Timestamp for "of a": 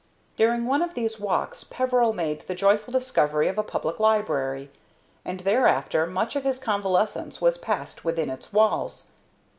3.47-3.63